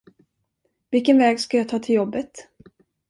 [0.91, 2.31] Vilken väg ska jag ta till jobbet?